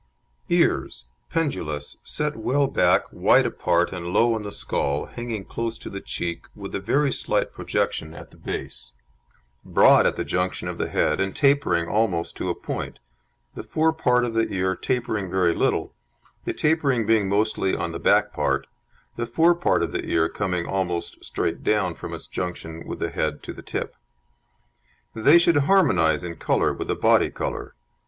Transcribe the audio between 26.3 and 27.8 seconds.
colour with the body colour.